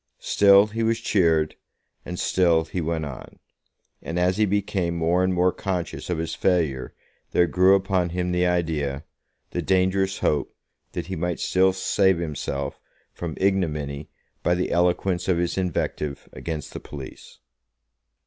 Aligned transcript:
Still 0.17 0.65
he 0.65 0.81
was 0.81 0.99
cheered, 0.99 1.55
and 2.03 2.17
still 2.19 2.65
he 2.65 2.81
went 2.81 3.05
on; 3.05 3.37
and 4.01 4.17
as 4.17 4.37
he 4.37 4.47
became 4.47 4.95
more 4.97 5.23
and 5.23 5.31
more 5.31 5.51
conscious 5.51 6.09
of 6.09 6.17
his 6.17 6.33
failure 6.33 6.95
there 7.33 7.45
grew 7.45 7.75
upon 7.75 8.09
him 8.09 8.31
the 8.31 8.47
idea, 8.47 9.03
the 9.51 9.61
dangerous 9.61 10.17
hope, 10.17 10.55
that 10.93 11.05
he 11.05 11.15
might 11.15 11.39
still 11.39 11.71
save 11.71 12.17
himself 12.17 12.79
from 13.13 13.37
ignominy 13.37 14.09
by 14.41 14.55
the 14.55 14.71
eloquence 14.71 15.27
of 15.27 15.37
his 15.37 15.55
invective 15.55 16.27
against 16.33 16.73
the 16.73 16.79
police. 16.79 17.37